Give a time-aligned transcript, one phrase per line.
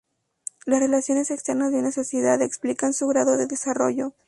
[0.65, 4.15] Las relaciones externas de una sociedad explican su grado de desarrollo.